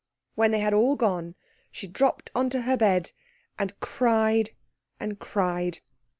When 0.33 0.49
they 0.49 0.61
had 0.61 0.73
all 0.73 0.95
gone, 0.95 1.35
she 1.71 1.85
dropped 1.85 2.31
on 2.33 2.49
to 2.49 2.63
her 2.63 2.75
bed, 2.75 3.11
and 3.59 3.79
cried, 3.81 4.49
and 4.99 5.19
cried. 5.19 5.81